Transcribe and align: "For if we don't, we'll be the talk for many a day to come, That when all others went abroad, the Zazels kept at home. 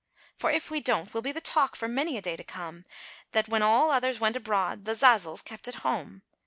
"For 0.35 0.49
if 0.49 0.71
we 0.71 0.79
don't, 0.81 1.13
we'll 1.13 1.21
be 1.21 1.31
the 1.31 1.39
talk 1.39 1.75
for 1.75 1.87
many 1.87 2.17
a 2.17 2.23
day 2.23 2.35
to 2.35 2.43
come, 2.43 2.81
That 3.33 3.47
when 3.47 3.61
all 3.61 3.91
others 3.91 4.19
went 4.19 4.35
abroad, 4.35 4.85
the 4.85 4.95
Zazels 4.95 5.45
kept 5.45 5.67
at 5.67 5.75
home. 5.85 6.23